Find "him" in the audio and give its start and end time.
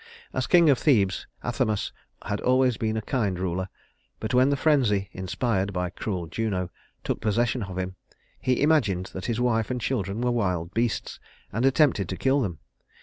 7.77-7.95